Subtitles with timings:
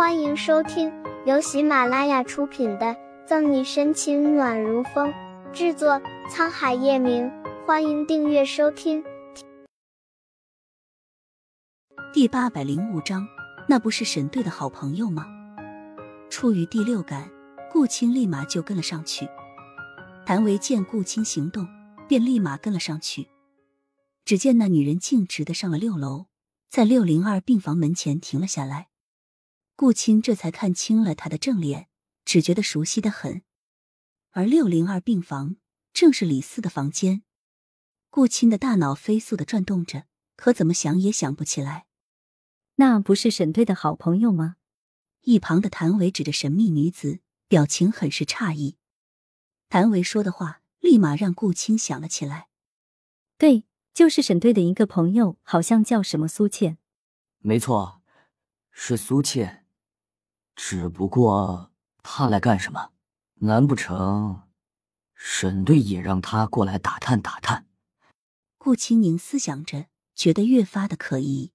[0.00, 0.90] 欢迎收听
[1.26, 2.86] 由喜马拉雅出品的
[3.26, 5.12] 《赠你深情暖如风》，
[5.52, 7.30] 制作沧海夜明。
[7.66, 9.04] 欢迎订阅收听。
[12.14, 13.28] 第八百零五章，
[13.68, 15.26] 那不是沈队的好朋友吗？
[16.30, 17.30] 出于第六感，
[17.70, 19.28] 顾青立马就跟了上去。
[20.24, 21.68] 谭维见顾青行动，
[22.08, 23.28] 便立马跟了上去。
[24.24, 26.24] 只见那女人径直的上了六楼，
[26.70, 28.86] 在六零二病房门前停了下来。
[29.80, 31.88] 顾青这才看清了他的正脸，
[32.26, 33.40] 只觉得熟悉的很。
[34.32, 35.56] 而六零二病房
[35.94, 37.22] 正是李四的房间。
[38.10, 40.04] 顾青的大脑飞速的转动着，
[40.36, 41.86] 可怎么想也想不起来。
[42.74, 44.56] 那不是沈队的好朋友吗？
[45.22, 48.76] 一旁的谭维指着神秘女子，表情很是诧异。
[49.70, 52.48] 谭维说的话立马让顾青想了起来。
[53.38, 56.76] 对，就是沈队的一个朋友，好像叫什么苏倩。
[57.38, 58.02] 没错，
[58.70, 59.59] 是苏倩。
[60.62, 62.90] 只不过他来干什么？
[63.36, 64.42] 难不成
[65.14, 67.66] 沈队也让他过来打探打探？
[68.58, 71.52] 顾青宁思想着，觉得越发的可疑。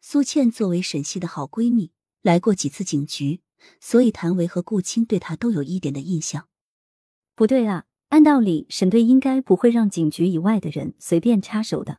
[0.00, 1.90] 苏倩作为沈西的好闺蜜，
[2.22, 3.42] 来过几次警局，
[3.80, 6.46] 所以谭维和顾青对她都有一点的印象。
[7.34, 11.98] 不对啊，按道理沈队应该不会让警局以外的人随便插手的。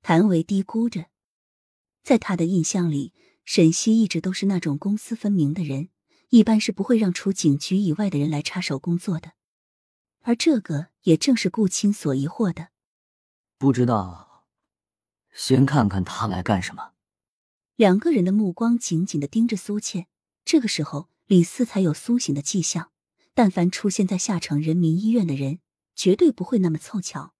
[0.00, 1.08] 谭维嘀咕着，
[2.02, 3.12] 在他的印象里。
[3.44, 5.88] 沈西一直都是那种公私分明的人，
[6.30, 9.32] 一般是不会让除警局以外的人来插手工作的。
[10.20, 12.68] 而这个也正是顾青所疑惑的。
[13.58, 14.46] 不知道，
[15.32, 16.92] 先看看他来干什么。
[17.76, 20.06] 两个人的目光紧紧的盯着苏倩。
[20.44, 22.90] 这个时候，李四才有苏醒的迹象。
[23.34, 25.60] 但凡出现在下城人民医院的人，
[25.94, 27.32] 绝对不会那么凑巧。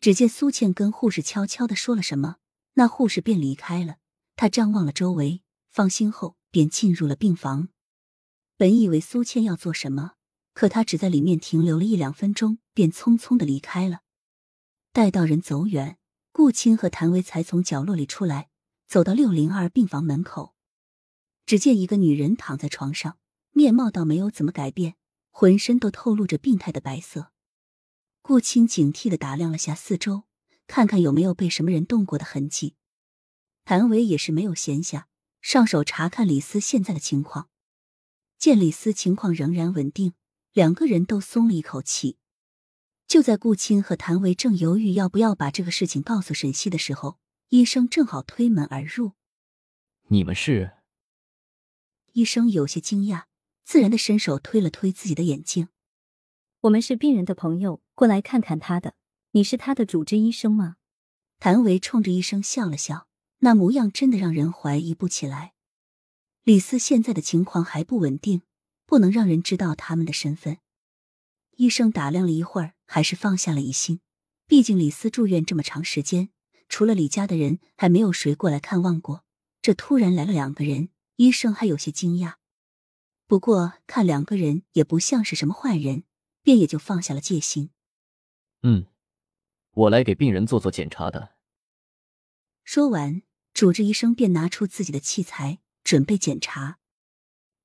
[0.00, 2.36] 只见苏倩跟护士悄悄的说了什么，
[2.74, 3.96] 那护士便离开了。
[4.40, 7.70] 他张望了周围，放心后便进入了病房。
[8.56, 10.12] 本以为苏倩要做什么，
[10.52, 14.02] 可他只在里面停留了一两分钟，便匆匆的离开了。
[14.92, 15.98] 待到人走远，
[16.30, 18.48] 顾青和谭维才从角落里出来，
[18.86, 20.54] 走到六零二病房门口。
[21.44, 23.18] 只见一个女人躺在床上，
[23.50, 24.94] 面貌倒没有怎么改变，
[25.32, 27.32] 浑身都透露着病态的白色。
[28.22, 30.22] 顾青警惕的打量了下四周，
[30.68, 32.76] 看看有没有被什么人动过的痕迹。
[33.68, 35.04] 谭维也是没有闲暇，
[35.42, 37.50] 上手查看李斯现在的情况。
[38.38, 40.14] 见李斯情况仍然稳定，
[40.54, 42.16] 两个人都松了一口气。
[43.06, 47.18] 就在顾青和谭维正犹豫要不要把这个事情告诉沈西的时候，
[47.50, 49.12] 医生正好推门而入。
[50.06, 50.72] 你们是？
[52.14, 53.24] 医生有些惊讶，
[53.64, 55.68] 自然的伸手推了推自己的眼镜。
[56.60, 58.94] 我们是病人的朋友，过来看看他的。
[59.32, 60.76] 你是他的主治医生吗？
[61.38, 63.07] 谭维冲着医生笑了笑。
[63.38, 65.54] 那模样真的让人怀疑不起来。
[66.42, 68.42] 李斯现在的情况还不稳定，
[68.86, 70.58] 不能让人知道他们的身份。
[71.56, 74.00] 医生打量了一会儿，还是放下了疑心。
[74.46, 76.30] 毕竟李斯住院这么长时间，
[76.68, 79.24] 除了李家的人，还没有谁过来看望过。
[79.60, 82.36] 这突然来了两个人，医生还有些惊讶。
[83.26, 86.04] 不过看两个人也不像是什么坏人，
[86.42, 87.70] 便也就放下了戒心。
[88.62, 88.86] 嗯，
[89.72, 91.36] 我来给病人做做检查的。
[92.64, 93.22] 说完。
[93.58, 96.78] 主治医生便拿出自己的器材，准备检查。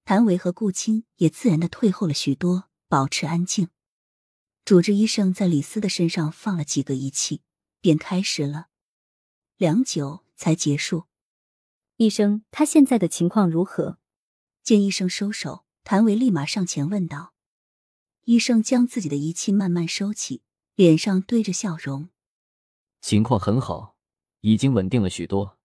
[0.06, 3.70] 谭维和顾青也自然的退后了许多，保持安静。
[4.66, 7.44] 主治医生在李斯的身上放了几个仪器，
[7.80, 8.70] 便开始了。
[9.58, 11.04] 良久才结束。
[11.98, 14.00] 医生，他现在的情况如何？
[14.64, 17.36] 见医生收手，谭维立马上前问道。
[18.24, 20.42] 医生将自己的仪器慢慢收起，
[20.74, 22.10] 脸上堆着笑容。
[23.00, 23.96] 情况很好，
[24.40, 25.60] 已经稳定了许多。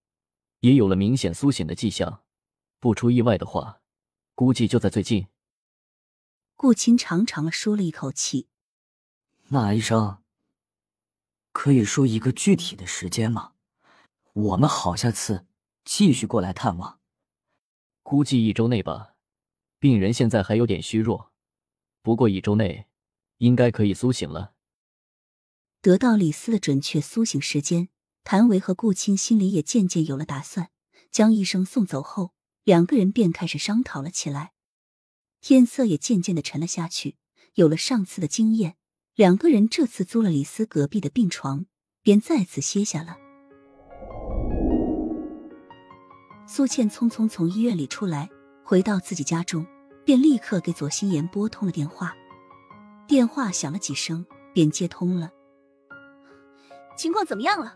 [0.60, 2.22] 也有了明显苏醒的迹象，
[2.80, 3.80] 不出意外的话，
[4.34, 5.26] 估计就在最近。
[6.56, 8.48] 顾青长长的舒了一口气。
[9.48, 10.22] 那医生
[11.52, 13.52] 可以说一个具体的时间吗？
[14.32, 15.46] 我们好下次
[15.84, 17.00] 继续过来探望。
[18.02, 19.14] 估计一周内吧。
[19.80, 21.32] 病人现在还有点虚弱，
[22.02, 22.88] 不过一周内
[23.36, 24.54] 应该可以苏醒了。
[25.80, 27.88] 得到李斯的准确苏醒时间。
[28.30, 30.68] 谭维和顾青心里也渐渐有了打算。
[31.10, 34.52] 将医生送走后，两个人便开始商讨了起来。
[35.40, 37.16] 天色也渐渐的沉了下去。
[37.54, 38.76] 有了上次的经验，
[39.14, 41.64] 两个人这次租了李斯隔壁的病床，
[42.02, 43.16] 便再次歇下了。
[46.46, 48.28] 苏倩匆匆从医院里出来，
[48.62, 49.66] 回到自己家中，
[50.04, 52.14] 便立刻给左心言拨通了电话。
[53.06, 55.32] 电话响了几声，便接通了。
[56.94, 57.74] 情况怎么样了？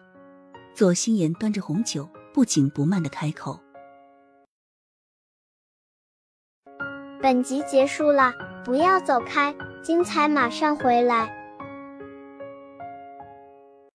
[0.75, 3.61] 左心言端着红酒，不紧不慢的开口。
[7.21, 8.33] 本集结束了，
[8.65, 11.42] 不要走开，精彩马上回来。